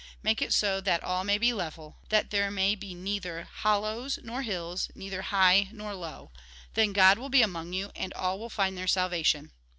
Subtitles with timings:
[0.23, 4.41] Make it so that all may be level, that there may be neither hollows nor
[4.41, 6.31] hills, neither high nor low.
[6.73, 9.51] Then God will be among you, and all will find their salvation."